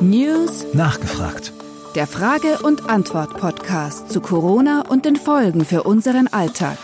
News 0.00 0.74
Nachgefragt. 0.74 1.52
Der 1.94 2.08
Frage- 2.08 2.58
und 2.64 2.90
Antwort-Podcast 2.90 4.10
zu 4.10 4.20
Corona 4.20 4.82
und 4.88 5.04
den 5.04 5.14
Folgen 5.14 5.64
für 5.64 5.84
unseren 5.84 6.26
Alltag. 6.26 6.78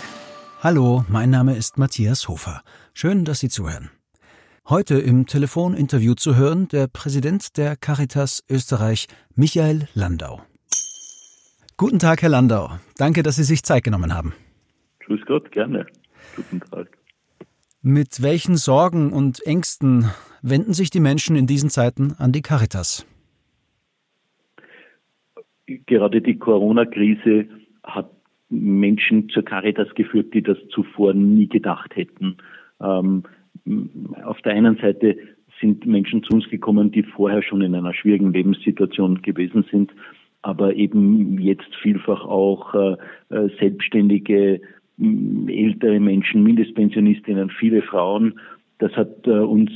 Hallo, 0.63 1.05
mein 1.09 1.31
Name 1.31 1.57
ist 1.57 1.77
Matthias 1.77 2.29
Hofer. 2.29 2.63
Schön, 2.93 3.25
dass 3.25 3.41
Sie 3.41 3.49
zuhören. 3.49 3.91
Heute 4.69 5.01
im 5.01 5.27
Telefoninterview 5.27 6.15
zu 6.15 6.37
hören 6.37 6.69
der 6.69 6.87
Präsident 6.87 7.57
der 7.57 7.75
Caritas 7.75 8.45
Österreich, 8.49 9.09
Michael 9.35 9.89
Landau. 9.95 10.43
Guten 11.77 11.99
Tag, 11.99 12.23
Herr 12.23 12.29
Landau. 12.29 12.79
Danke, 12.99 13.25
dass 13.25 13.35
Sie 13.35 13.45
sich 13.45 13.65
Zeit 13.65 13.83
genommen 13.83 14.15
haben. 14.15 14.33
Grüß 15.01 15.23
Gott, 15.27 15.51
gerne. 15.51 15.87
Guten 16.37 16.61
Tag. 16.61 16.97
Mit 17.87 18.23
welchen 18.23 18.57
Sorgen 18.57 19.13
und 19.13 19.47
Ängsten 19.47 20.07
wenden 20.41 20.73
sich 20.73 20.89
die 20.89 21.01
Menschen 21.01 21.37
in 21.37 21.47
diesen 21.47 21.69
Zeiten 21.69 22.15
an 22.17 22.33
die 22.33 22.41
Caritas? 22.41 23.07
Gerade 25.67 26.23
die 26.23 26.39
Corona-Krise 26.39 27.45
hat 27.83 28.11
Menschen 28.49 29.29
zur 29.29 29.45
Caritas 29.45 29.95
geführt, 29.97 30.33
die 30.33 30.43
das 30.43 30.57
zuvor 30.71 31.13
nie 31.13 31.47
gedacht 31.47 31.95
hätten. 31.95 32.39
Ähm, 32.81 33.25
auf 34.25 34.41
der 34.41 34.55
einen 34.55 34.79
Seite 34.79 35.19
sind 35.61 35.85
Menschen 35.85 36.23
zu 36.23 36.37
uns 36.37 36.49
gekommen, 36.49 36.91
die 36.91 37.03
vorher 37.03 37.43
schon 37.43 37.61
in 37.61 37.75
einer 37.75 37.93
schwierigen 37.93 38.33
Lebenssituation 38.33 39.21
gewesen 39.21 39.63
sind, 39.71 39.93
aber 40.41 40.75
eben 40.75 41.39
jetzt 41.39 41.69
vielfach 41.83 42.25
auch 42.25 42.75
äh, 42.75 42.97
äh 43.29 43.51
selbstständige 43.59 44.63
ältere 44.99 46.01
Menschen, 46.01 46.43
Mindestpensionistinnen, 46.43 47.51
viele 47.51 47.83
Frauen. 47.83 48.41
Das 48.79 48.93
hat 48.93 49.27
äh, 49.27 49.31
uns 49.31 49.71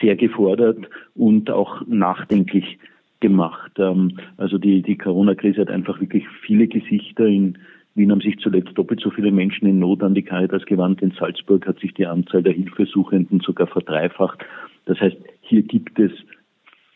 sehr 0.00 0.16
gefordert 0.16 0.78
und 1.14 1.50
auch 1.50 1.86
nachdenklich 1.86 2.78
gemacht. 3.20 3.72
Ähm, 3.78 4.18
also 4.36 4.58
die, 4.58 4.82
die 4.82 4.98
Corona-Krise 4.98 5.62
hat 5.62 5.70
einfach 5.70 6.00
wirklich 6.00 6.24
viele 6.42 6.66
Gesichter. 6.66 7.26
In 7.26 7.58
Wien 7.94 8.10
haben 8.10 8.20
sich 8.20 8.38
zuletzt 8.38 8.76
doppelt 8.76 9.00
so 9.00 9.10
viele 9.10 9.30
Menschen 9.30 9.68
in 9.68 9.78
Not 9.78 10.02
an 10.02 10.14
die 10.14 10.22
Caritas 10.22 10.66
gewandt. 10.66 11.00
In 11.00 11.12
Salzburg 11.12 11.66
hat 11.66 11.78
sich 11.78 11.94
die 11.94 12.06
Anzahl 12.06 12.42
der 12.42 12.52
Hilfesuchenden 12.52 13.40
sogar 13.40 13.66
verdreifacht. 13.66 14.44
Das 14.86 15.00
heißt, 15.00 15.16
hier 15.40 15.62
gibt 15.62 15.98
es 15.98 16.12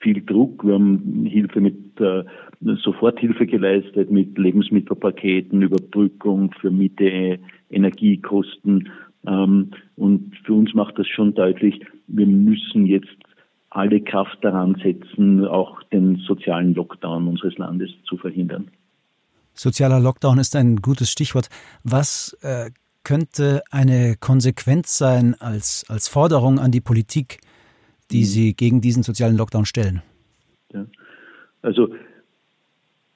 viel 0.01 0.25
Druck. 0.25 0.65
Wir 0.65 0.75
haben 0.75 1.27
Hilfe 1.27 1.61
mit 1.61 2.01
äh, 2.01 2.25
Soforthilfe 2.83 3.47
geleistet, 3.47 4.11
mit 4.11 4.37
Lebensmittelpaketen, 4.39 5.63
Überbrückung 5.63 6.53
für 6.61 6.71
Miete, 6.71 7.39
Energiekosten. 7.71 8.89
Ähm, 9.27 9.71
und 9.97 10.37
für 10.45 10.55
uns 10.55 10.75
macht 10.75 10.99
das 10.99 11.07
schon 11.09 11.35
deutlich, 11.35 11.81
wir 12.07 12.27
müssen 12.27 12.87
jetzt 12.87 13.09
alle 13.71 14.01
Kraft 14.01 14.39
daran 14.43 14.77
setzen, 14.83 15.45
auch 15.47 15.83
den 15.85 16.17
sozialen 16.27 16.75
Lockdown 16.75 17.29
unseres 17.29 17.59
Landes 17.59 17.91
zu 18.05 18.17
verhindern. 18.17 18.71
Sozialer 19.53 20.01
Lockdown 20.01 20.39
ist 20.39 20.57
ein 20.57 20.77
gutes 20.77 21.11
Stichwort. 21.11 21.49
Was 21.83 22.37
äh, 22.43 22.71
könnte 23.03 23.63
eine 23.71 24.17
Konsequenz 24.19 24.97
sein 24.97 25.35
als, 25.39 25.85
als 25.89 26.09
Forderung 26.09 26.59
an 26.59 26.71
die 26.71 26.81
Politik, 26.81 27.41
die. 28.11 28.25
Sie 28.25 28.55
gegen 28.55 28.81
diesen 28.81 29.03
sozialen 29.03 29.37
Lockdown 29.37 29.65
stellen? 29.65 30.03
Ja. 30.73 30.87
Also 31.63 31.95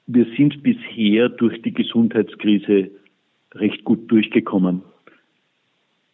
wir 0.07 0.25
sind 0.37 0.63
bisher 0.63 1.29
durch 1.29 1.61
die 1.61 1.73
Gesundheitskrise 1.73 2.91
recht 3.53 3.83
gut 3.83 4.11
durchgekommen. 4.11 4.81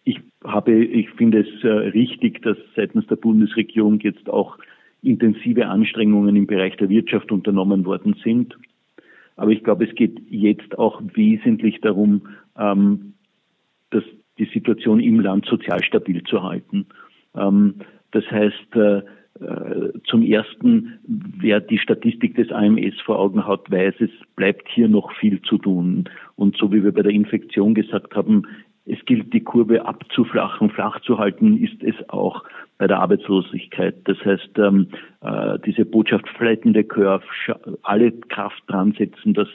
Ich 0.04 0.20
habe, 0.44 0.84
ich 0.84 1.10
finde 1.12 1.42
es 1.42 1.64
äh, 1.64 1.68
richtig, 1.68 2.42
dass 2.42 2.58
seitens 2.76 3.08
der 3.08 3.16
Bundesregierung 3.16 4.00
jetzt 4.00 4.30
auch 4.30 4.58
intensive 5.02 5.68
Anstrengungen 5.68 6.36
im 6.36 6.48
Bereich 6.48 6.76
der 6.78 6.90
Wirtschaft 6.90 7.32
unternommen 7.32 7.86
worden 7.86 8.16
sind. 8.24 8.58
Aber 9.36 9.52
ich 9.52 9.64
glaube, 9.64 9.86
es 9.86 9.96
geht 9.96 10.20
jetzt 10.30 10.78
auch 10.78 11.02
wesentlich 11.14 11.80
darum, 11.82 12.28
ähm, 12.58 13.14
dass 13.92 14.04
die 14.38 14.50
Situation 14.54 15.00
im 15.00 15.20
Land 15.20 15.46
sozial 15.46 15.84
stabil 15.84 16.24
zu 16.24 16.44
halten. 16.44 16.88
Ähm, 17.36 17.76
das 18.12 18.30
heißt, 18.32 18.76
äh, 18.76 19.02
äh, 19.42 19.94
zum 20.06 20.24
ersten, 20.24 21.00
wer 21.06 21.62
die 21.62 21.78
Statistik 21.78 22.36
des 22.36 22.52
AMS 22.52 23.00
vor 23.06 23.20
Augen 23.20 23.46
hat, 23.46 23.72
weiß, 23.72 23.96
es 24.00 24.10
bleibt 24.36 24.68
hier 24.70 24.90
noch 24.90 25.14
viel 25.14 25.42
zu 25.44 25.58
tun. 25.58 26.10
Und 26.36 26.58
so 26.58 26.72
wie 26.74 26.84
wir 26.84 26.92
bei 26.92 27.04
der 27.04 27.14
Infektion 27.14 27.74
gesagt 27.74 28.16
haben, 28.16 28.44
es 28.86 28.98
gilt, 29.06 29.32
die 29.34 29.44
Kurve 29.44 29.86
abzuflachen, 29.86 30.72
flach 30.72 31.00
zu 31.02 31.20
halten, 31.20 31.64
ist 31.64 31.84
es 31.84 31.96
auch 32.10 32.44
bei 32.80 32.88
der 32.88 33.00
Arbeitslosigkeit. 33.00 33.96
Das 34.06 34.18
heißt, 34.26 34.58
ähm, 34.58 34.88
äh, 35.22 35.60
diese 35.66 35.86
Botschaft 35.86 36.28
flattende 36.30 36.84
Curve, 36.84 37.24
alle 37.84 38.12
Kraft 38.12 38.64
dran 38.68 38.94
setzen, 38.98 39.34
dass 39.36 39.48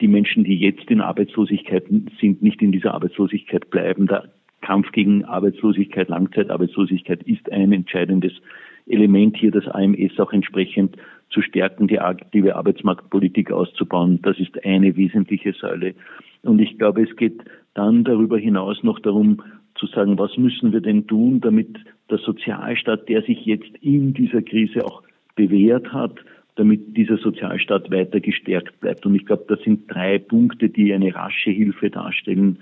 die 0.00 0.08
Menschen, 0.08 0.44
die 0.44 0.58
jetzt 0.58 0.90
in 0.90 1.00
Arbeitslosigkeit 1.00 1.84
sind, 2.20 2.42
nicht 2.42 2.62
in 2.62 2.72
dieser 2.72 2.94
Arbeitslosigkeit 2.94 3.68
bleiben. 3.70 4.06
Der 4.06 4.24
Kampf 4.68 4.92
gegen 4.92 5.24
Arbeitslosigkeit, 5.24 6.10
Langzeitarbeitslosigkeit 6.10 7.22
ist 7.22 7.50
ein 7.50 7.72
entscheidendes 7.72 8.34
Element 8.86 9.34
hier 9.38 9.50
das 9.50 9.66
AMS 9.66 10.20
auch 10.20 10.30
entsprechend 10.30 10.94
zu 11.30 11.40
stärken, 11.40 11.88
die 11.88 11.98
aktive 11.98 12.54
Arbeitsmarktpolitik 12.54 13.50
auszubauen. 13.50 14.20
Das 14.20 14.38
ist 14.38 14.62
eine 14.66 14.94
wesentliche 14.94 15.54
Säule. 15.54 15.94
Und 16.42 16.58
ich 16.58 16.76
glaube, 16.76 17.02
es 17.02 17.16
geht 17.16 17.40
dann 17.72 18.04
darüber 18.04 18.36
hinaus 18.36 18.82
noch 18.82 19.00
darum 19.00 19.42
zu 19.74 19.86
sagen, 19.86 20.18
was 20.18 20.36
müssen 20.36 20.70
wir 20.74 20.82
denn 20.82 21.06
tun, 21.06 21.40
damit 21.40 21.78
der 22.10 22.18
Sozialstaat, 22.18 23.08
der 23.08 23.22
sich 23.22 23.46
jetzt 23.46 23.74
in 23.80 24.12
dieser 24.12 24.42
Krise 24.42 24.84
auch 24.84 25.02
bewährt 25.34 25.94
hat, 25.94 26.16
damit 26.56 26.94
dieser 26.94 27.16
Sozialstaat 27.16 27.90
weiter 27.90 28.20
gestärkt 28.20 28.78
bleibt. 28.80 29.06
Und 29.06 29.14
ich 29.14 29.24
glaube, 29.24 29.46
das 29.48 29.60
sind 29.62 29.90
drei 29.90 30.18
Punkte, 30.18 30.68
die 30.68 30.92
eine 30.92 31.14
rasche 31.14 31.52
Hilfe 31.52 31.88
darstellen. 31.88 32.58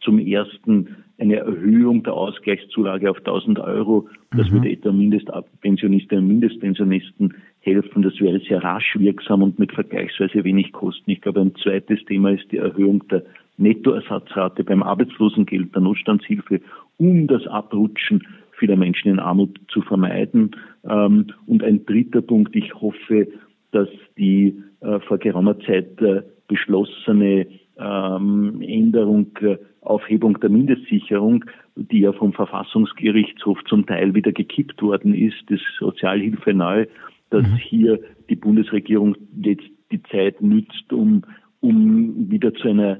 Zum 0.00 0.18
ersten 0.18 0.96
eine 1.18 1.36
Erhöhung 1.36 2.02
der 2.02 2.14
Ausgleichszulage 2.14 3.10
auf 3.10 3.18
1000 3.18 3.58
Euro. 3.58 4.08
Das 4.30 4.48
mhm. 4.48 4.54
würde 4.54 4.70
etwa 4.70 4.92
Mindestpensionistinnen 4.92 6.24
und 6.24 6.28
Mindestpensionisten 6.28 7.34
helfen. 7.60 8.02
Das 8.02 8.18
wäre 8.20 8.40
sehr 8.40 8.64
rasch 8.64 8.96
wirksam 8.98 9.42
und 9.42 9.58
mit 9.58 9.72
vergleichsweise 9.72 10.44
wenig 10.44 10.72
Kosten. 10.72 11.10
Ich 11.10 11.20
glaube, 11.20 11.40
ein 11.40 11.54
zweites 11.56 12.02
Thema 12.06 12.30
ist 12.30 12.50
die 12.50 12.56
Erhöhung 12.56 13.06
der 13.08 13.24
Nettoersatzrate 13.58 14.64
beim 14.64 14.82
Arbeitslosengeld, 14.82 15.74
der 15.74 15.82
Notstandshilfe, 15.82 16.62
um 16.96 17.26
das 17.26 17.46
Abrutschen 17.46 18.26
vieler 18.58 18.76
Menschen 18.76 19.10
in 19.10 19.18
Armut 19.18 19.58
zu 19.68 19.82
vermeiden. 19.82 20.56
Ähm, 20.88 21.26
und 21.46 21.62
ein 21.62 21.84
dritter 21.84 22.22
Punkt, 22.22 22.56
ich 22.56 22.74
hoffe, 22.74 23.28
dass 23.72 23.88
die 24.16 24.62
äh, 24.80 25.00
vor 25.00 25.18
geraumer 25.18 25.58
Zeit 25.60 26.00
äh, 26.00 26.22
beschlossene 26.48 27.46
ähm, 27.80 28.60
Änderung 28.62 29.36
äh, 29.40 29.58
Aufhebung 29.80 30.38
der 30.40 30.50
Mindestsicherung, 30.50 31.44
die 31.74 32.00
ja 32.00 32.12
vom 32.12 32.32
Verfassungsgerichtshof 32.32 33.58
zum 33.64 33.86
Teil 33.86 34.14
wieder 34.14 34.32
gekippt 34.32 34.82
worden 34.82 35.14
ist, 35.14 35.36
das 35.48 35.60
Sozialhilfe 35.78 36.52
neu, 36.52 36.86
dass 37.30 37.46
mhm. 37.46 37.56
hier 37.56 38.00
die 38.28 38.36
Bundesregierung 38.36 39.16
jetzt 39.42 39.64
die 39.90 40.02
Zeit 40.04 40.42
nützt, 40.42 40.92
um, 40.92 41.22
um 41.60 42.30
wieder 42.30 42.52
zu 42.54 42.68
einer 42.68 42.98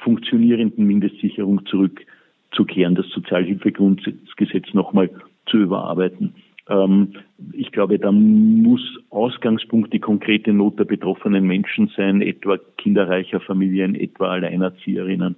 funktionierenden 0.00 0.84
Mindestsicherung 0.86 1.64
zurückzukehren, 1.66 2.94
das 2.94 3.08
Sozialhilfegrundgesetz 3.10 4.74
nochmal 4.74 5.10
zu 5.46 5.58
überarbeiten. 5.58 6.34
Ähm, 6.68 7.12
ich 7.52 7.70
glaube, 7.72 7.98
da 7.98 8.10
muss 8.12 8.82
Ausgangspunkt 9.10 9.92
die 9.92 10.00
konkrete 10.00 10.52
Not 10.52 10.78
der 10.78 10.84
betroffenen 10.84 11.46
Menschen 11.46 11.90
sein, 11.96 12.22
etwa 12.22 12.58
kinderreicher 12.78 13.40
Familien, 13.40 13.94
etwa 13.94 14.30
Alleinerzieherinnen. 14.30 15.36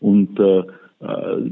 Und 0.00 0.38
äh, 0.38 0.58
äh, 1.00 1.50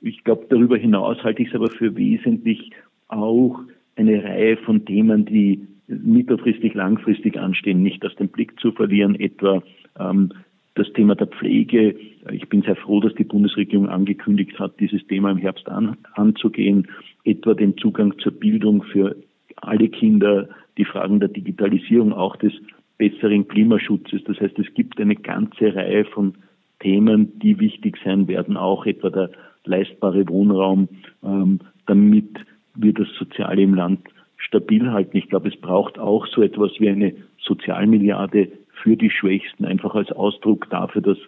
ich 0.00 0.22
glaube, 0.24 0.46
darüber 0.48 0.76
hinaus 0.76 1.22
halte 1.24 1.42
ich 1.42 1.48
es 1.48 1.54
aber 1.54 1.70
für 1.70 1.96
wesentlich 1.96 2.70
auch 3.08 3.58
eine 3.96 4.22
Reihe 4.22 4.56
von 4.58 4.84
Themen, 4.84 5.24
die 5.24 5.66
mittelfristig, 5.88 6.74
langfristig 6.74 7.38
anstehen, 7.38 7.82
nicht 7.82 8.04
aus 8.04 8.14
dem 8.16 8.28
Blick 8.28 8.58
zu 8.60 8.72
verlieren, 8.72 9.14
etwa 9.18 9.62
ähm, 9.98 10.32
das 10.76 10.92
Thema 10.92 11.14
der 11.16 11.26
Pflege. 11.26 11.96
Ich 12.30 12.48
bin 12.48 12.62
sehr 12.62 12.76
froh, 12.76 13.00
dass 13.00 13.14
die 13.14 13.24
Bundesregierung 13.24 13.88
angekündigt 13.88 14.58
hat, 14.58 14.78
dieses 14.78 15.04
Thema 15.06 15.30
im 15.30 15.38
Herbst 15.38 15.68
an, 15.68 15.96
anzugehen, 16.14 16.86
etwa 17.24 17.54
den 17.54 17.76
Zugang 17.78 18.16
zur 18.18 18.32
Bildung 18.32 18.82
für 18.82 19.16
alle 19.56 19.88
Kinder, 19.88 20.48
die 20.76 20.84
Fragen 20.84 21.18
der 21.18 21.30
Digitalisierung, 21.30 22.12
auch 22.12 22.36
des 22.36 22.52
besseren 22.98 23.48
Klimaschutzes. 23.48 24.22
Das 24.24 24.38
heißt, 24.38 24.58
es 24.58 24.72
gibt 24.74 25.00
eine 25.00 25.16
ganze 25.16 25.74
Reihe 25.74 26.04
von 26.04 26.34
Themen, 26.80 27.38
die 27.38 27.58
wichtig 27.58 27.98
sein 28.04 28.28
werden, 28.28 28.56
auch 28.56 28.84
etwa 28.84 29.08
der 29.08 29.30
leistbare 29.64 30.28
Wohnraum, 30.28 30.88
ähm, 31.24 31.60
damit 31.86 32.28
wir 32.74 32.92
das 32.92 33.08
Soziale 33.18 33.62
im 33.62 33.74
Land 33.74 34.00
stabil 34.36 34.90
halten. 34.90 35.16
Ich 35.16 35.28
glaube, 35.30 35.48
es 35.48 35.56
braucht 35.56 35.98
auch 35.98 36.26
so 36.26 36.42
etwas 36.42 36.72
wie 36.78 36.90
eine 36.90 37.14
Sozialmilliarde 37.38 38.48
für 38.82 38.96
die 38.96 39.10
Schwächsten, 39.10 39.64
einfach 39.64 39.94
als 39.94 40.10
Ausdruck 40.12 40.68
dafür, 40.70 41.02
dass 41.02 41.18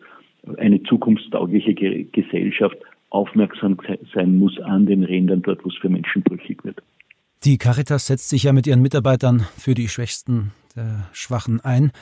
eine 0.58 0.82
zukunftstaugliche 0.84 1.74
Gesellschaft 1.74 2.76
aufmerksam 3.10 3.76
sein 4.14 4.36
muss 4.36 4.58
an 4.60 4.86
den 4.86 5.04
Rändern, 5.04 5.42
dort 5.42 5.64
wo 5.64 5.68
es 5.68 5.76
für 5.76 5.88
Menschen 5.88 6.22
brüchig 6.22 6.64
wird. 6.64 6.82
Die 7.44 7.58
Caritas 7.58 8.06
setzt 8.06 8.28
sich 8.28 8.44
ja 8.44 8.52
mit 8.52 8.66
ihren 8.66 8.82
Mitarbeitern 8.82 9.46
für 9.56 9.74
die 9.74 9.88
Schwächsten 9.88 10.52
der 10.74 11.08
Schwachen 11.12 11.60
ein. 11.60 11.92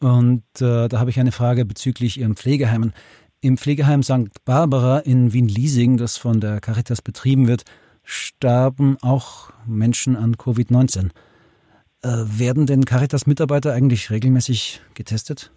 Und 0.00 0.44
äh, 0.60 0.88
da 0.88 1.00
habe 1.00 1.10
ich 1.10 1.18
eine 1.18 1.32
Frage 1.32 1.64
bezüglich 1.64 2.20
Ihren 2.20 2.36
Pflegeheimen. 2.36 2.92
Im 3.40 3.56
Pflegeheim 3.56 4.02
St. 4.02 4.44
Barbara 4.44 4.98
in 4.98 5.32
Wien-Liesing, 5.32 5.96
das 5.96 6.16
von 6.16 6.40
der 6.40 6.60
Caritas 6.60 7.02
betrieben 7.02 7.48
wird, 7.48 7.64
starben 8.02 8.96
auch 9.02 9.50
Menschen 9.66 10.16
an 10.16 10.36
Covid-19. 10.36 11.10
Äh, 12.02 12.08
werden 12.38 12.66
denn 12.66 12.84
Caritas-Mitarbeiter 12.84 13.72
eigentlich 13.72 14.10
regelmäßig 14.10 14.80
getestet? 14.94 15.50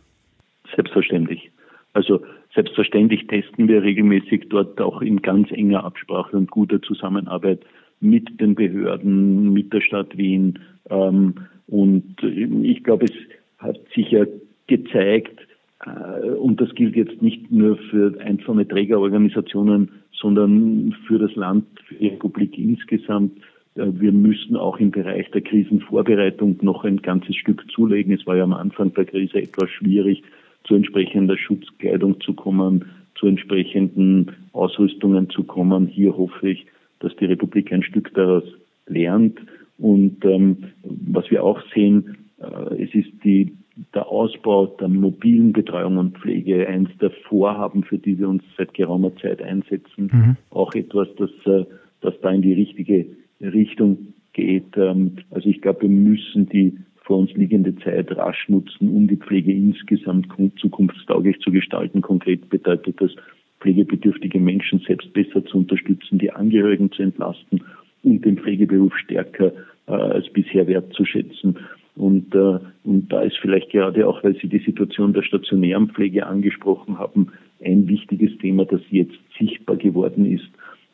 Selbstverständlich. 0.76 1.52
Also 1.94 2.22
selbstverständlich 2.54 3.28
testen 3.28 3.68
wir 3.68 3.84
regelmäßig 3.84 4.48
dort 4.50 4.80
auch 4.80 5.02
in 5.02 5.22
ganz 5.22 5.52
enger 5.52 5.84
Absprache 5.84 6.38
und 6.38 6.50
guter 6.50 6.82
Zusammenarbeit 6.82 7.62
mit 8.00 8.40
den 8.40 8.56
Behörden, 8.56 9.52
mit 9.54 9.74
der 9.74 9.82
Stadt 9.82 10.18
Wien. 10.18 10.60
Ähm, 10.90 11.36
und 11.68 12.22
ich 12.24 12.84
glaube, 12.84 13.06
es 13.06 13.14
hat 13.58 13.78
sich 13.94 14.10
ja 14.12 14.26
gezeigt, 14.68 15.40
äh, 15.86 16.30
und 16.32 16.60
das 16.60 16.74
gilt 16.76 16.96
jetzt 16.96 17.22
nicht 17.22 17.52
nur 17.52 17.78
für 17.90 18.20
einzelne 18.22 18.68
Trägerorganisationen, 18.68 19.92
sondern 20.14 20.96
für 21.08 21.20
das 21.20 21.36
Land, 21.36 21.66
für 21.88 21.96
die 21.96 22.08
Republik 22.08 22.58
insgesamt. 22.58 23.34
Äh, 23.80 24.00
wir 24.00 24.12
müssen 24.12 24.56
auch 24.56 24.78
im 24.80 24.92
Bereich 24.92 25.30
der 25.32 25.42
Krisenvorbereitung 25.42 26.58
noch 26.62 26.84
ein 26.84 27.02
ganzes 27.02 27.36
Stück 27.36 27.66
zulegen. 27.72 28.14
Es 28.14 28.26
war 28.28 28.36
ja 28.36 28.44
am 28.44 28.54
Anfang 28.54 28.94
der 28.94 29.06
Krise 29.06 29.42
etwas 29.42 29.70
schwierig, 29.70 30.24
zu 30.66 30.76
entsprechender 30.76 31.38
Schutzkleidung 31.38 32.20
zu 32.22 32.34
kommen, 32.34 32.86
zu 33.16 33.28
entsprechenden 33.28 34.32
Ausrüstungen 34.54 35.30
zu 35.30 35.44
kommen. 35.44 35.88
Hier 35.88 36.16
hoffe 36.16 36.50
ich, 36.50 36.66
dass 37.00 37.16
die 37.16 37.26
Republik 37.26 37.72
ein 37.72 37.84
Stück 37.84 38.14
daraus 38.14 38.44
lernt. 38.88 39.40
Und 39.78 40.24
ähm, 40.26 40.58
was 40.84 41.30
wir 41.32 41.44
auch 41.44 41.62
sehen, 41.74 42.18
äh, 42.40 42.84
es 42.84 42.94
ist 42.94 43.12
die, 43.24 43.54
der 43.94 44.08
Ausbau 44.08 44.66
der 44.66 44.90
mobilen 44.90 45.54
Betreuung 45.54 45.98
und 45.98 46.18
Pflege 46.18 46.68
eins 46.68 46.90
der 47.00 47.12
Vorhaben, 47.30 47.84
für 47.84 47.98
die 47.98 48.20
wir 48.20 48.28
uns 48.28 48.44
seit 48.58 48.74
geraumer 48.74 49.16
Zeit 49.18 49.42
einsetzen. 49.42 50.10
Mhm. 50.12 50.38
Auch 50.50 50.74
etwas, 50.74 51.08
das, 51.18 51.30
äh, 51.46 51.66
das 52.02 52.14
da 52.22 52.32
in 52.32 52.42
die 52.42 52.54
richtige 52.54 53.06
Richtung 53.42 54.14
geht. 54.34 54.76
Ähm, 54.78 55.18
also 55.32 55.50
ich 55.50 55.62
glaube, 55.62 55.84
wir 55.84 55.90
müssen 55.90 56.48
die 56.50 56.78
vor 57.04 57.18
uns 57.18 57.34
liegende 57.34 57.76
Zeit 57.78 58.16
rasch 58.16 58.48
nutzen, 58.50 58.90
um 58.90 59.08
die 59.08 59.18
Pflege 59.18 59.52
insgesamt 59.52 60.28
zukunftstauglich 60.58 61.40
zu 61.40 61.52
gestalten. 61.52 62.02
Konkret 62.02 62.50
bedeutet 62.50 63.02
das, 63.02 63.12
pflegebedürftige 63.60 64.40
Menschen 64.40 64.80
selbst 64.80 65.12
besser 65.14 65.44
zu 65.46 65.58
unterstützen, 65.58 66.18
die 66.18 66.32
Angehörigen 66.32 66.92
zu 66.92 67.04
entlasten 67.04 67.62
und 68.04 68.24
den 68.26 68.38
Pflegeberuf 68.38 68.96
stärker 68.98 69.52
äh, 69.88 69.92
als 69.92 70.30
bisher 70.30 70.68
wertzuschätzen. 70.68 71.58
Und, 71.96 72.34
äh, 72.34 72.60
und 72.84 73.12
da 73.12 73.22
ist 73.22 73.38
vielleicht 73.42 73.72
gerade 73.72 74.08
auch, 74.08 74.24
weil 74.24 74.36
Sie 74.36 74.48
die 74.48 74.64
Situation 74.64 75.14
der 75.14 75.24
stationären 75.24 75.90
Pflege 75.90 76.26
angesprochen 76.26 76.98
haben, 76.98 77.34
ein 77.64 77.88
wichtiges 77.88 78.38
Thema, 78.38 78.66
das 78.66 78.82
jetzt 78.90 79.20
sichtbar 79.38 79.76
geworden 79.76 80.26
ist. 80.26 80.50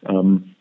Ähm, 0.08 0.55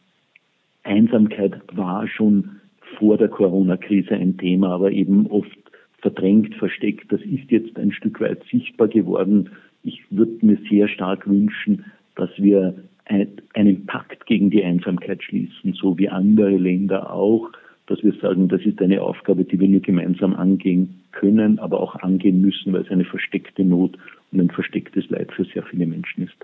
Einsamkeit 0.85 1.61
war 1.73 2.07
schon 2.07 2.61
vor 2.99 3.17
der 3.19 3.29
Corona-Krise 3.29 4.15
ein 4.15 4.37
Thema, 4.37 4.69
aber 4.69 4.93
eben 4.93 5.27
oft 5.27 5.59
verdrängt, 5.99 6.55
versteckt. 6.57 7.11
Das 7.11 7.21
ist 7.23 7.51
jetzt 7.51 7.79
ein 7.79 7.93
Stück 7.93 8.21
weit 8.21 8.43
sichtbar 8.51 8.89
geworden. 8.89 9.51
Ich 9.83 10.03
würde 10.11 10.45
mir 10.45 10.59
sehr 10.71 10.89
stark 10.89 11.27
wünschen, 11.27 11.85
dass 12.15 12.31
wir 12.37 12.75
einen 13.07 13.87
Pakt 13.87 14.27
gegen 14.27 14.51
die 14.51 14.65
Einsamkeit 14.65 15.23
schließen, 15.23 15.75
so 15.75 15.99
wie 15.99 16.09
andere 16.09 16.57
Länder 16.57 17.13
auch, 17.13 17.51
dass 17.87 18.03
wir 18.03 18.15
sagen, 18.15 18.49
das 18.49 18.63
ist 18.63 18.81
eine 18.81 19.03
Aufgabe, 19.03 19.45
die 19.45 19.61
wir 19.61 19.69
nur 19.69 19.81
gemeinsam 19.81 20.35
angehen 20.35 21.01
können, 21.13 21.59
aber 21.59 21.81
auch 21.81 21.97
angehen 21.97 22.41
müssen, 22.41 22.73
weil 22.73 22.83
es 22.83 22.91
eine 22.91 23.05
versteckte 23.05 23.63
Not 23.63 23.99
und 24.33 24.41
ein 24.41 24.51
verstecktes 24.51 25.09
Leid 25.11 25.33
für 25.33 25.45
sehr 25.45 25.63
viele 25.65 25.87
Menschen 25.87 26.25
ist. 26.25 26.37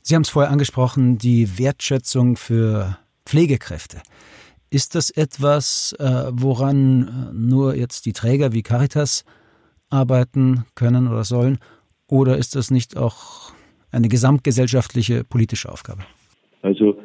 Sie 0.00 0.14
haben 0.14 0.22
es 0.22 0.30
vorher 0.30 0.50
angesprochen, 0.50 1.18
die 1.18 1.58
Wertschätzung 1.58 2.36
für 2.36 2.96
Pflegekräfte. 3.28 3.98
Ist 4.70 4.94
das 4.94 5.10
etwas, 5.10 5.94
äh, 5.98 6.30
woran 6.32 7.02
äh, 7.02 7.34
nur 7.34 7.74
jetzt 7.74 8.06
die 8.06 8.12
Träger 8.12 8.52
wie 8.54 8.62
Caritas 8.62 9.24
arbeiten 9.90 10.64
können 10.74 11.08
oder 11.08 11.24
sollen? 11.24 11.58
Oder 12.08 12.38
ist 12.38 12.56
das 12.56 12.70
nicht 12.70 12.96
auch 12.96 13.52
eine 13.90 14.08
gesamtgesellschaftliche 14.08 15.24
politische 15.24 15.70
Aufgabe? 15.70 16.02
Also 16.62 16.98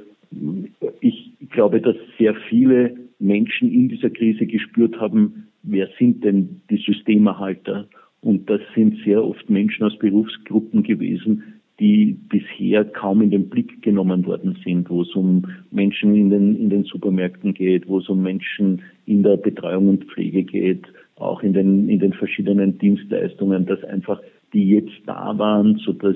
ich 1.02 1.36
glaube, 1.52 1.82
dass 1.82 1.96
sehr 2.18 2.36
viele 2.50 2.96
Menschen 3.20 3.72
in 3.72 3.90
dieser 3.90 4.10
Krise 4.10 4.46
gespürt 4.46 5.00
haben, 5.00 5.48
wer 5.62 5.90
sind 6.00 6.24
denn 6.24 6.62
die 6.70 6.78
Systemerhalter? 6.78 7.88
Und 8.22 8.50
das 8.50 8.62
sind 8.76 8.98
sehr 9.04 9.24
oft 9.24 9.50
Menschen 9.50 9.84
aus 9.84 9.98
Berufsgruppen 10.00 10.84
gewesen, 10.84 11.44
die 11.84 12.18
bisher 12.30 12.86
kaum 12.86 13.22
in 13.22 13.30
den 13.30 13.50
Blick 13.50 13.82
genommen 13.82 14.26
worden 14.26 14.58
sind, 14.64 14.90
wo 14.90 15.02
es 15.02 15.14
um 15.16 15.46
Menschen 15.70 16.16
in 16.16 16.30
den, 16.30 16.56
in 16.56 16.70
den 16.70 16.86
Supermärkten 16.86 17.54
geht, 17.54 17.90
wo 17.90 18.00
es 18.00 18.08
um 18.08 18.24
Menschen 18.24 18.82
in 19.06 19.22
der 19.22 19.36
Betreuung 19.36 19.90
und 19.90 20.06
Pflege 20.06 20.44
geht, 20.44 20.86
auch 21.18 21.44
in 21.44 21.52
den, 21.52 21.90
in 21.90 22.00
den 22.00 22.14
verschiedenen 22.14 22.78
Dienstleistungen, 22.78 23.66
dass 23.66 23.84
einfach 23.84 24.22
die 24.54 24.70
jetzt 24.70 24.94
da 25.06 25.38
waren, 25.38 25.76
sodass 25.84 26.16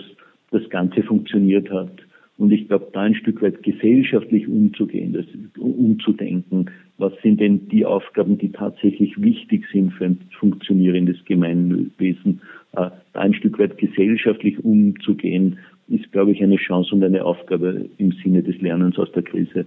das 0.51 0.69
Ganze 0.69 1.03
funktioniert 1.03 1.69
hat. 1.69 1.91
Und 2.37 2.51
ich 2.51 2.67
glaube, 2.67 2.87
da 2.93 3.01
ein 3.01 3.15
Stück 3.15 3.41
weit 3.41 3.63
gesellschaftlich 3.63 4.47
umzugehen, 4.47 5.13
das, 5.13 5.25
umzudenken, 5.57 6.69
was 6.99 7.13
sind 7.23 7.39
denn 7.39 7.67
die 7.69 7.85
Aufgaben, 7.85 8.37
die 8.37 8.51
tatsächlich 8.51 9.19
wichtig 9.19 9.65
sind 9.71 9.91
für 9.93 10.05
ein 10.05 10.19
funktionierendes 10.39 11.17
Gemeinwesen, 11.25 12.41
äh, 12.73 12.89
da 13.13 13.19
ein 13.19 13.33
Stück 13.33 13.57
weit 13.57 13.77
gesellschaftlich 13.77 14.63
umzugehen, 14.63 15.57
ist, 15.87 16.11
glaube 16.11 16.31
ich, 16.31 16.43
eine 16.43 16.57
Chance 16.57 16.93
und 16.93 17.03
eine 17.03 17.23
Aufgabe 17.23 17.89
im 17.97 18.11
Sinne 18.23 18.43
des 18.43 18.59
Lernens 18.61 18.99
aus 18.99 19.11
der 19.13 19.23
Krise. 19.23 19.65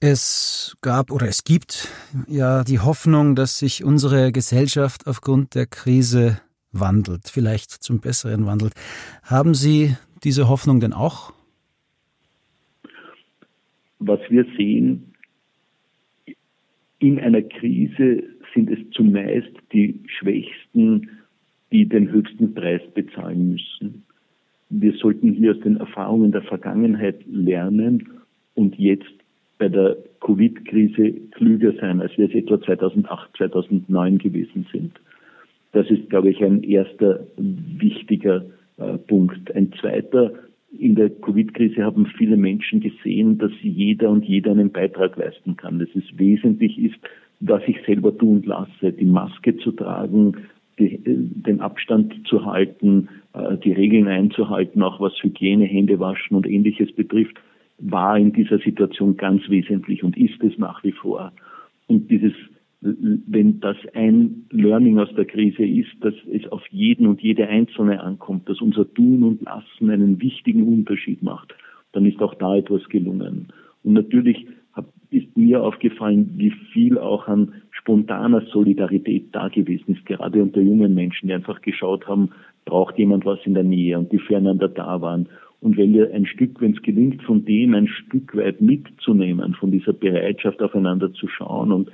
Es 0.00 0.76
gab 0.82 1.10
oder 1.10 1.26
es 1.26 1.44
gibt 1.44 1.88
ja 2.28 2.62
die 2.62 2.78
Hoffnung, 2.78 3.34
dass 3.34 3.58
sich 3.58 3.82
unsere 3.82 4.32
Gesellschaft 4.32 5.06
aufgrund 5.06 5.54
der 5.54 5.66
Krise 5.66 6.40
wandelt, 6.72 7.28
vielleicht 7.28 7.70
zum 7.70 8.00
Besseren 8.00 8.46
wandelt. 8.46 8.74
Haben 9.22 9.54
Sie 9.54 9.96
diese 10.24 10.48
Hoffnung 10.48 10.80
denn 10.80 10.92
auch? 10.92 11.32
Was 13.98 14.20
wir 14.28 14.44
sehen, 14.56 15.14
in 16.98 17.18
einer 17.20 17.42
Krise 17.42 18.24
sind 18.54 18.70
es 18.70 18.78
zumeist 18.92 19.52
die 19.72 20.00
Schwächsten, 20.06 21.10
die 21.70 21.86
den 21.86 22.10
höchsten 22.10 22.54
Preis 22.54 22.82
bezahlen 22.94 23.52
müssen. 23.52 24.04
Wir 24.70 24.92
sollten 24.94 25.32
hier 25.32 25.52
aus 25.52 25.60
den 25.60 25.76
Erfahrungen 25.76 26.32
der 26.32 26.42
Vergangenheit 26.42 27.20
lernen 27.26 28.08
und 28.54 28.78
jetzt 28.78 29.12
bei 29.58 29.68
der 29.68 29.96
Covid-Krise 30.20 31.12
klüger 31.32 31.72
sein, 31.80 32.00
als 32.00 32.16
wir 32.16 32.28
es 32.28 32.34
etwa 32.34 32.60
2008, 32.60 33.36
2009 33.36 34.18
gewesen 34.18 34.66
sind. 34.72 34.92
Das 35.72 35.88
ist, 35.90 36.08
glaube 36.08 36.30
ich, 36.30 36.42
ein 36.42 36.62
erster 36.62 37.26
wichtiger 37.36 38.36
äh, 38.36 38.63
Punkt. 39.06 39.54
Ein 39.54 39.72
zweiter, 39.80 40.32
in 40.78 40.94
der 40.94 41.10
Covid-Krise 41.10 41.84
haben 41.84 42.06
viele 42.06 42.36
Menschen 42.36 42.80
gesehen, 42.80 43.38
dass 43.38 43.52
jeder 43.62 44.10
und 44.10 44.24
jeder 44.24 44.50
einen 44.50 44.72
Beitrag 44.72 45.16
leisten 45.16 45.56
kann. 45.56 45.78
Dass 45.78 45.88
es 45.94 46.04
wesentlich 46.18 46.78
ist, 46.78 46.98
was 47.40 47.62
ich 47.66 47.76
selber 47.86 48.16
tun 48.16 48.42
lasse, 48.44 48.92
die 48.92 49.04
Maske 49.04 49.56
zu 49.58 49.72
tragen, 49.72 50.36
die, 50.78 51.00
den 51.04 51.60
Abstand 51.60 52.26
zu 52.26 52.44
halten, 52.44 53.08
äh, 53.34 53.56
die 53.58 53.72
Regeln 53.72 54.08
einzuhalten, 54.08 54.82
auch 54.82 55.00
was 55.00 55.12
Hygiene, 55.22 55.64
Hände 55.64 56.00
waschen 56.00 56.36
und 56.36 56.46
ähnliches 56.46 56.92
betrifft, 56.92 57.36
war 57.78 58.18
in 58.18 58.32
dieser 58.32 58.58
Situation 58.58 59.16
ganz 59.16 59.48
wesentlich 59.48 60.02
und 60.02 60.16
ist 60.16 60.42
es 60.42 60.58
nach 60.58 60.82
wie 60.84 60.92
vor. 60.92 61.32
Und 61.86 62.10
dieses 62.10 62.32
wenn 62.84 63.60
das 63.60 63.76
ein 63.94 64.44
Learning 64.50 64.98
aus 64.98 65.08
der 65.16 65.24
Krise 65.24 65.64
ist, 65.64 65.92
dass 66.00 66.14
es 66.30 66.46
auf 66.52 66.62
jeden 66.70 67.06
und 67.06 67.22
jede 67.22 67.48
Einzelne 67.48 68.02
ankommt, 68.02 68.46
dass 68.48 68.60
unser 68.60 68.92
Tun 68.92 69.22
und 69.22 69.42
Lassen 69.42 69.90
einen 69.90 70.20
wichtigen 70.20 70.62
Unterschied 70.62 71.22
macht, 71.22 71.54
dann 71.92 72.04
ist 72.04 72.20
auch 72.20 72.34
da 72.34 72.56
etwas 72.56 72.86
gelungen. 72.90 73.48
Und 73.84 73.94
natürlich 73.94 74.46
ist 75.10 75.36
mir 75.36 75.62
aufgefallen, 75.62 76.32
wie 76.36 76.50
viel 76.72 76.98
auch 76.98 77.26
an 77.26 77.54
spontaner 77.70 78.42
Solidarität 78.52 79.28
da 79.32 79.48
gewesen 79.48 79.94
ist, 79.94 80.04
gerade 80.04 80.42
unter 80.42 80.60
jungen 80.60 80.94
Menschen, 80.94 81.28
die 81.28 81.34
einfach 81.34 81.62
geschaut 81.62 82.06
haben, 82.06 82.30
braucht 82.64 82.98
jemand 82.98 83.24
was 83.24 83.38
in 83.44 83.54
der 83.54 83.64
Nähe 83.64 83.98
und 83.98 84.12
die 84.12 84.18
füreinander 84.18 84.68
da 84.68 85.00
waren. 85.00 85.28
Und 85.60 85.78
wenn 85.78 85.94
wir 85.94 86.12
ein 86.12 86.26
Stück, 86.26 86.60
wenn 86.60 86.72
es 86.72 86.82
gelingt, 86.82 87.22
von 87.22 87.44
dem 87.44 87.74
ein 87.74 87.86
Stück 87.86 88.36
weit 88.36 88.60
mitzunehmen, 88.60 89.54
von 89.54 89.70
dieser 89.70 89.94
Bereitschaft 89.94 90.60
aufeinander 90.60 91.12
zu 91.14 91.28
schauen 91.28 91.72
und 91.72 91.90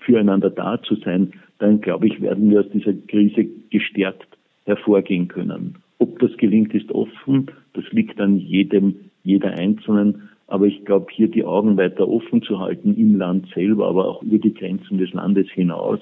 füreinander 0.00 0.50
da 0.50 0.80
zu 0.82 0.96
sein, 0.96 1.32
dann 1.58 1.80
glaube 1.80 2.06
ich, 2.06 2.20
werden 2.20 2.50
wir 2.50 2.60
aus 2.60 2.70
dieser 2.72 2.92
Krise 2.92 3.46
gestärkt 3.70 4.28
hervorgehen 4.64 5.28
können. 5.28 5.76
Ob 5.98 6.18
das 6.18 6.36
gelingt, 6.36 6.74
ist 6.74 6.90
offen. 6.92 7.50
Das 7.74 7.84
liegt 7.90 8.20
an 8.20 8.38
jedem, 8.38 8.96
jeder 9.22 9.52
Einzelnen. 9.52 10.28
Aber 10.46 10.66
ich 10.66 10.84
glaube, 10.84 11.06
hier 11.10 11.28
die 11.28 11.44
Augen 11.44 11.76
weiter 11.76 12.08
offen 12.08 12.42
zu 12.42 12.58
halten 12.58 12.96
im 12.96 13.16
Land 13.16 13.48
selber, 13.54 13.88
aber 13.88 14.06
auch 14.06 14.22
über 14.22 14.38
die 14.38 14.54
Grenzen 14.54 14.98
des 14.98 15.12
Landes 15.12 15.48
hinaus, 15.50 16.00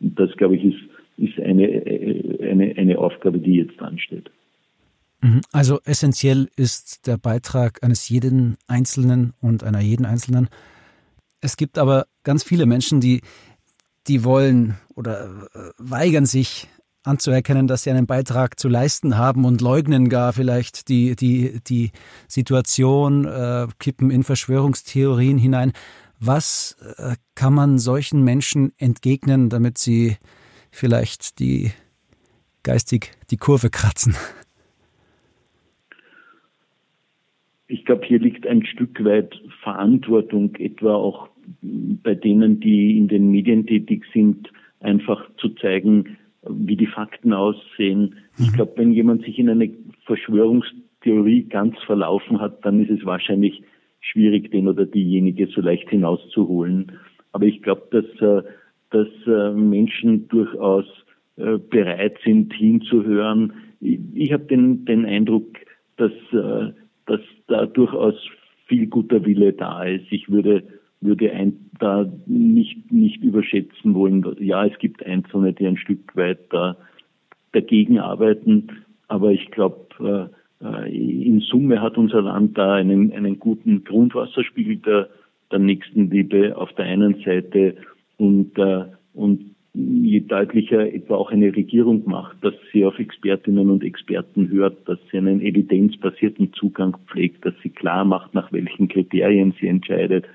das, 0.00 0.34
glaube 0.36 0.56
ich, 0.56 0.64
ist, 0.64 0.80
ist 1.18 1.38
eine, 1.40 1.82
eine, 2.42 2.74
eine 2.76 2.98
Aufgabe, 2.98 3.38
die 3.38 3.56
jetzt 3.56 3.80
ansteht. 3.82 4.30
Mhm. 5.20 5.42
Also 5.52 5.80
essentiell 5.84 6.48
ist 6.56 7.06
der 7.06 7.18
Beitrag 7.18 7.82
eines 7.82 8.08
jeden 8.08 8.56
Einzelnen 8.66 9.34
und 9.42 9.64
einer 9.64 9.80
jeden 9.80 10.06
Einzelnen. 10.06 10.48
Es 11.40 11.56
gibt 11.56 11.78
aber 11.78 12.06
ganz 12.22 12.44
viele 12.44 12.66
Menschen, 12.66 13.00
die, 13.00 13.22
die 14.06 14.24
wollen 14.24 14.76
oder 14.94 15.48
äh, 15.54 15.70
weigern 15.78 16.26
sich 16.26 16.68
anzuerkennen, 17.02 17.66
dass 17.66 17.84
sie 17.84 17.90
einen 17.90 18.06
Beitrag 18.06 18.58
zu 18.58 18.68
leisten 18.68 19.16
haben 19.16 19.44
und 19.44 19.60
leugnen 19.60 20.08
gar 20.08 20.32
vielleicht 20.32 20.88
die, 20.88 21.16
die, 21.16 21.60
die 21.66 21.92
Situation, 22.28 23.24
äh, 23.24 23.66
kippen 23.78 24.10
in 24.10 24.22
Verschwörungstheorien 24.22 25.38
hinein. 25.38 25.72
Was 26.18 26.76
äh, 26.98 27.16
kann 27.34 27.54
man 27.54 27.78
solchen 27.78 28.22
Menschen 28.22 28.72
entgegnen, 28.76 29.48
damit 29.48 29.78
sie 29.78 30.18
vielleicht 30.70 31.38
die 31.38 31.72
geistig 32.62 33.12
die 33.30 33.38
Kurve 33.38 33.70
kratzen? 33.70 34.14
Ich 37.68 37.84
glaube, 37.86 38.04
hier 38.04 38.18
liegt 38.18 38.46
ein 38.46 38.66
Stück 38.66 39.02
weit 39.04 39.40
Verantwortung, 39.62 40.54
etwa 40.56 40.96
auch 40.96 41.29
bei 41.60 42.14
denen, 42.14 42.60
die 42.60 42.96
in 42.96 43.08
den 43.08 43.30
Medien 43.30 43.66
tätig 43.66 44.04
sind, 44.12 44.50
einfach 44.80 45.28
zu 45.36 45.50
zeigen, 45.50 46.16
wie 46.48 46.76
die 46.76 46.86
Fakten 46.86 47.32
aussehen. 47.32 48.16
Ich 48.38 48.50
mhm. 48.50 48.54
glaube, 48.54 48.72
wenn 48.76 48.92
jemand 48.92 49.24
sich 49.24 49.38
in 49.38 49.50
eine 49.50 49.70
Verschwörungstheorie 50.04 51.44
ganz 51.44 51.76
verlaufen 51.84 52.40
hat, 52.40 52.64
dann 52.64 52.82
ist 52.82 52.90
es 52.90 53.04
wahrscheinlich 53.04 53.62
schwierig, 54.00 54.50
den 54.50 54.68
oder 54.68 54.86
diejenige 54.86 55.46
so 55.48 55.60
leicht 55.60 55.88
hinauszuholen. 55.90 56.92
Aber 57.32 57.44
ich 57.44 57.62
glaube, 57.62 57.86
dass, 57.90 58.20
äh, 58.20 58.42
dass 58.90 59.08
äh, 59.26 59.52
Menschen 59.52 60.28
durchaus 60.28 60.86
äh, 61.36 61.58
bereit 61.58 62.18
sind, 62.24 62.52
hinzuhören. 62.54 63.52
Ich 63.80 64.32
habe 64.32 64.44
den, 64.44 64.84
den 64.84 65.06
Eindruck, 65.06 65.56
dass, 65.96 66.12
dass 67.06 67.20
da 67.46 67.64
durchaus 67.64 68.14
viel 68.66 68.86
guter 68.86 69.24
Wille 69.24 69.54
da 69.54 69.84
ist. 69.84 70.04
Ich 70.10 70.30
würde 70.30 70.62
würde 71.00 71.32
ein, 71.32 71.70
da 71.78 72.10
nicht, 72.26 72.92
nicht 72.92 73.22
überschätzen 73.22 73.94
wollen. 73.94 74.24
Ja, 74.38 74.66
es 74.66 74.78
gibt 74.78 75.04
Einzelne, 75.04 75.52
die 75.52 75.66
ein 75.66 75.76
Stück 75.78 76.14
weit 76.16 76.40
da 76.50 76.76
dagegen 77.52 77.98
arbeiten, 77.98 78.68
aber 79.08 79.32
ich 79.32 79.50
glaube, 79.50 80.30
äh, 80.62 80.90
in 80.90 81.40
Summe 81.40 81.80
hat 81.80 81.96
unser 81.96 82.22
Land 82.22 82.56
da 82.58 82.74
einen, 82.74 83.12
einen 83.12 83.38
guten 83.38 83.82
Grundwasserspiegel 83.84 84.76
der, 84.76 85.08
der 85.50 85.58
Nächstenliebe 85.58 86.56
auf 86.56 86.72
der 86.74 86.84
einen 86.84 87.20
Seite 87.24 87.76
und, 88.18 88.56
äh, 88.58 88.84
und 89.14 89.56
je 89.72 90.20
deutlicher 90.20 90.92
etwa 90.92 91.14
auch 91.14 91.30
eine 91.30 91.54
Regierung 91.54 92.02
macht, 92.04 92.36
dass 92.44 92.54
sie 92.72 92.84
auf 92.84 92.98
Expertinnen 92.98 93.70
und 93.70 93.84
Experten 93.84 94.50
hört, 94.50 94.88
dass 94.88 94.98
sie 95.10 95.18
einen 95.18 95.40
evidenzbasierten 95.40 96.52
Zugang 96.52 96.96
pflegt, 97.06 97.44
dass 97.44 97.54
sie 97.62 97.70
klar 97.70 98.04
macht, 98.04 98.34
nach 98.34 98.52
welchen 98.52 98.88
Kriterien 98.88 99.54
sie 99.60 99.68
entscheidet, 99.68 100.26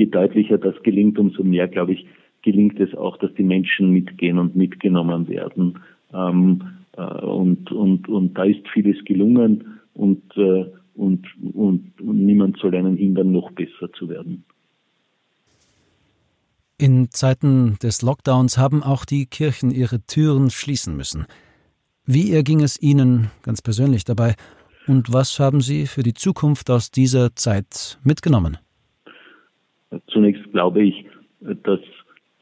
je 0.00 0.06
deutlicher 0.06 0.58
das 0.58 0.74
gelingt, 0.82 1.18
umso 1.18 1.44
mehr, 1.44 1.68
glaube 1.68 1.92
ich, 1.92 2.06
gelingt 2.42 2.80
es 2.80 2.94
auch, 2.94 3.18
dass 3.18 3.32
die 3.34 3.42
Menschen 3.42 3.90
mitgehen 3.90 4.38
und 4.38 4.56
mitgenommen 4.56 5.28
werden. 5.28 5.78
Ähm, 6.14 6.62
äh, 6.96 7.02
und, 7.02 7.70
und, 7.70 8.08
und 8.08 8.34
da 8.34 8.44
ist 8.44 8.66
vieles 8.72 8.96
gelungen 9.04 9.78
und, 9.92 10.22
äh, 10.36 10.64
und, 10.94 11.26
und, 11.52 12.00
und 12.00 12.26
niemand 12.26 12.58
soll 12.58 12.74
einen 12.74 12.96
hindern, 12.96 13.32
noch 13.32 13.50
besser 13.52 13.92
zu 13.92 14.08
werden. 14.08 14.44
In 16.78 17.08
Zeiten 17.10 17.76
des 17.82 18.00
Lockdowns 18.00 18.56
haben 18.56 18.82
auch 18.82 19.04
die 19.04 19.26
Kirchen 19.26 19.70
ihre 19.70 20.00
Türen 20.06 20.48
schließen 20.48 20.96
müssen. 20.96 21.26
Wie 22.06 22.32
erging 22.32 22.62
es 22.62 22.80
Ihnen 22.80 23.30
ganz 23.42 23.60
persönlich 23.60 24.04
dabei 24.04 24.34
und 24.86 25.12
was 25.12 25.38
haben 25.38 25.60
Sie 25.60 25.86
für 25.86 26.02
die 26.02 26.14
Zukunft 26.14 26.70
aus 26.70 26.90
dieser 26.90 27.36
Zeit 27.36 27.98
mitgenommen? 28.02 28.56
Zunächst 30.06 30.50
glaube 30.52 30.82
ich, 30.82 31.04
dass 31.40 31.80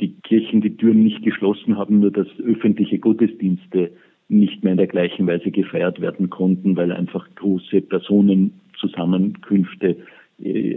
die 0.01 0.15
Kirchen 0.23 0.61
die 0.61 0.77
Türen 0.77 1.05
nicht 1.05 1.23
geschlossen 1.23 1.77
haben, 1.77 2.01
nur 2.01 2.11
dass 2.11 2.27
öffentliche 2.45 2.99
Gottesdienste 2.99 3.93
nicht 4.29 4.63
mehr 4.63 4.73
in 4.73 4.79
der 4.79 4.87
gleichen 4.87 5.27
Weise 5.27 5.51
gefeiert 5.51 6.01
werden 6.01 6.31
konnten, 6.31 6.77
weil 6.77 6.93
einfach 6.93 7.27
große 7.37 7.81
Personenzusammenkünfte 7.81 9.97
äh, 10.43 10.77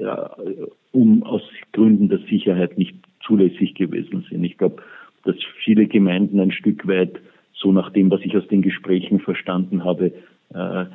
um 0.91 1.23
aus 1.23 1.41
Gründen 1.73 2.09
der 2.09 2.19
Sicherheit 2.29 2.77
nicht 2.77 2.95
zulässig 3.25 3.73
gewesen 3.75 4.25
sind. 4.29 4.43
Ich 4.43 4.57
glaube, 4.57 4.83
dass 5.23 5.35
viele 5.63 5.87
Gemeinden 5.87 6.39
ein 6.39 6.51
Stück 6.51 6.87
weit, 6.87 7.19
so 7.53 7.71
nach 7.71 7.91
dem, 7.91 8.09
was 8.09 8.21
ich 8.21 8.35
aus 8.35 8.47
den 8.47 8.63
Gesprächen 8.63 9.19
verstanden 9.19 9.83
habe, 9.83 10.13
äh, 10.53 10.85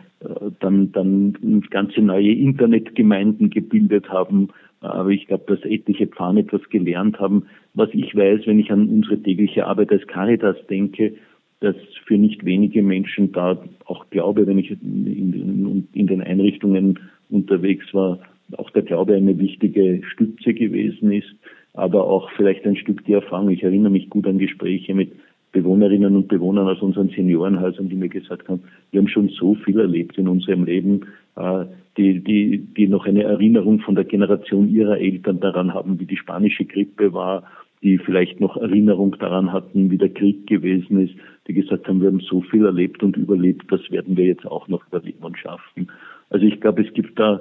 dann, 0.61 0.93
dann 0.93 1.63
ganze 1.71 2.01
neue 2.01 2.33
Internetgemeinden 2.33 3.51
gebildet 3.51 4.09
haben, 4.09 4.49
aber 4.81 5.11
ich 5.11 5.27
glaube, 5.27 5.45
dass 5.47 5.65
etliche 5.65 6.07
Pfarrer 6.07 6.39
etwas 6.39 6.69
gelernt 6.71 7.19
haben. 7.19 7.47
Was 7.75 7.89
ich 7.93 8.15
weiß, 8.15 8.47
wenn 8.47 8.59
ich 8.59 8.71
an 8.71 8.89
unsere 8.89 9.21
tägliche 9.21 9.67
Arbeit 9.67 9.91
als 9.93 10.07
Caritas 10.07 10.57
denke, 10.69 11.15
dass 11.61 11.77
für 12.05 12.19
nicht 12.19 12.45
wenige 12.45 12.83
Menschen 12.83 13.33
da 13.33 13.63
auch 13.87 14.09
Glaube, 14.11 14.47
wenn 14.47 14.59
ich 14.59 14.71
in, 14.71 15.89
in 15.93 16.07
den 16.07 16.21
Einrichtungen 16.21 16.99
unterwegs 17.31 17.93
war, 17.93 18.21
auch 18.59 18.71
der 18.71 18.83
Glaube 18.83 19.15
eine 19.15 19.39
wichtige 19.39 20.03
Stütze 20.05 20.55
gewesen 20.55 21.11
ist, 21.13 21.35
aber 21.73 22.05
auch 22.05 22.31
vielleicht 22.37 22.65
ein 22.67 22.77
Stück 22.77 23.05
die 23.05 23.15
Erfahrung. 23.15 23.51
Ich 23.51 23.63
erinnere 23.63 23.91
mich 23.91 24.11
gut 24.11 24.27
an 24.27 24.39
Gespräche 24.39 24.95
mit 24.95 25.13
Bewohnerinnen 25.57 26.15
und 26.15 26.29
Bewohnern 26.29 26.69
aus 26.69 26.83
unseren 26.83 27.09
Seniorenhäusern, 27.09 27.89
die 27.89 27.97
mir 27.97 28.11
gesagt 28.11 28.47
haben, 28.47 28.61
wir 28.91 29.01
haben 29.01 29.09
schon 29.09 29.31
so 29.31 29.55
viel 29.55 29.81
erlebt 29.81 30.19
in 30.19 30.29
unserem 30.29 30.65
Leben, 30.65 31.07
äh, 31.37 31.65
die, 31.97 32.21
die, 32.21 32.59
die 32.59 32.89
noch 32.89 33.07
eine 33.07 33.23
Erinnerung 33.23 33.81
von 33.81 33.95
der 33.95 34.05
Generation 34.05 34.69
ihrer 34.69 34.99
Eltern 34.99 35.41
daran 35.41 35.73
haben, 35.73 35.99
wie 35.99 36.05
die 36.05 36.19
spanische 36.19 36.67
Grippe 36.67 37.15
war, 37.15 37.45
die 37.83 37.97
vielleicht 37.97 38.39
noch 38.39 38.59
Erinnerung 38.59 39.17
daran 39.19 39.51
hatten, 39.51 39.91
wie 39.91 39.97
der 39.97 40.11
Krieg 40.11 40.47
gewesen 40.47 41.01
ist, 41.01 41.15
die 41.47 41.55
gesagt 41.55 41.89
haben, 41.89 42.03
wir 42.03 42.09
haben 42.09 42.21
so 42.21 42.43
viel 42.43 42.67
erlebt 42.67 43.03
und 43.03 43.17
überlebt, 43.17 43.65
das 43.73 43.81
werden 43.91 44.15
wir 44.15 44.27
jetzt 44.27 44.47
auch 44.47 44.69
noch 44.69 44.87
überleben 44.89 45.25
und 45.25 45.39
schaffen. 45.39 45.91
Also 46.29 46.45
ich 46.45 46.61
glaube, 46.61 46.83
es 46.83 46.93
gibt 46.93 47.19
da 47.19 47.41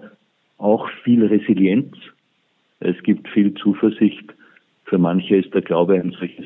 auch 0.58 0.88
viel 1.04 1.26
Resilienz, 1.26 1.94
es 2.80 2.96
gibt 3.04 3.28
viel 3.28 3.54
Zuversicht. 3.56 4.34
Für 4.86 5.00
manche 5.00 5.36
ist 5.36 5.54
der 5.54 5.64
Glaube 5.64 5.96
ein 5.96 6.16
solches 6.18 6.46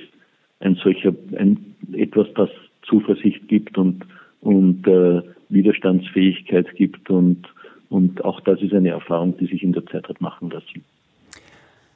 ein 0.59 0.75
solcher, 0.75 1.13
ein, 1.37 1.75
etwas, 1.93 2.27
das 2.35 2.49
Zuversicht 2.87 3.47
gibt 3.47 3.77
und, 3.77 4.05
und 4.41 4.87
äh, 4.87 5.21
Widerstandsfähigkeit 5.49 6.75
gibt 6.75 7.09
und, 7.09 7.47
und 7.89 8.23
auch 8.23 8.41
das 8.41 8.61
ist 8.61 8.73
eine 8.73 8.89
Erfahrung, 8.89 9.37
die 9.37 9.47
sich 9.47 9.63
in 9.63 9.73
der 9.73 9.85
Zeit 9.87 10.07
hat 10.07 10.21
machen 10.21 10.49
lassen. 10.49 10.83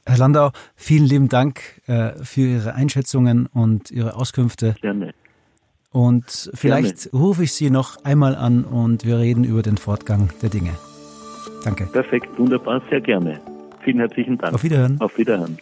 Herr 0.06 0.18
Landau, 0.18 0.52
vielen 0.76 1.06
lieben 1.06 1.30
Dank 1.30 1.62
äh, 1.88 2.12
für 2.24 2.42
Ihre 2.42 2.76
Einschätzungen 2.76 3.48
und 3.48 3.90
Ihre 3.90 4.16
Auskünfte. 4.16 4.76
Gerne. 4.82 5.14
Und 5.92 6.52
vielleicht 6.54 7.12
Gerne. 7.12 7.24
rufe 7.24 7.44
ich 7.44 7.54
Sie 7.54 7.70
noch 7.70 8.04
einmal 8.04 8.36
an 8.36 8.66
und 8.66 9.06
wir 9.06 9.20
reden 9.20 9.44
über 9.44 9.62
den 9.62 9.78
Fortgang 9.78 10.30
der 10.42 10.50
Dinge. 10.50 10.72
Danke. 11.64 11.86
Perfekt, 11.86 12.28
wunderbar, 12.38 12.82
sehr 12.90 13.00
gerne. 13.00 13.40
Vielen 13.84 14.00
herzlichen 14.00 14.38
Dank. 14.38 14.54
Auf 14.54 14.64
Wiederhören. 14.64 15.00
Auf 15.00 15.18
Wiederhören. 15.18 15.58